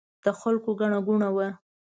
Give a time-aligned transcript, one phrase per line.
[0.25, 1.47] د خلکو ګڼه ګوڼه وه.